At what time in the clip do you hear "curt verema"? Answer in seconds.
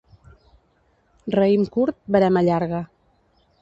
1.77-2.47